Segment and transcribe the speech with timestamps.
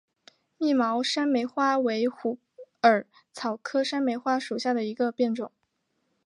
[0.57, 2.39] 密毛山梅花为虎
[2.81, 5.51] 耳草科山梅花属下的一个变种。